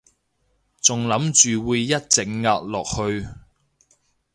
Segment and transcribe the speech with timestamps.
[0.81, 3.27] 仲諗住會一直壓落去